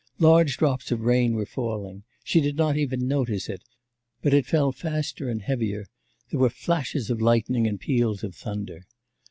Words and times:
Large 0.17 0.57
drops 0.57 0.91
of 0.91 1.01
rain 1.01 1.35
were 1.35 1.45
falling, 1.45 2.01
she 2.23 2.41
did 2.41 2.55
not 2.55 2.75
even 2.75 3.07
notice 3.07 3.47
it; 3.47 3.61
but 4.23 4.33
it 4.33 4.47
fell 4.47 4.71
faster 4.71 5.29
and 5.29 5.43
heavier, 5.43 5.85
there 6.31 6.39
were 6.39 6.49
flashes 6.49 7.11
of 7.11 7.21
lightning 7.21 7.67
and 7.67 7.79
peals 7.79 8.23
of 8.23 8.33
thunder. 8.33 8.87